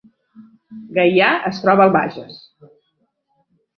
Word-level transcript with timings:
Gaià 0.95 1.29
es 1.53 1.61
troba 1.67 1.85
al 1.89 1.93
Bages 1.99 2.41